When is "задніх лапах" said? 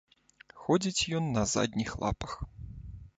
1.53-2.33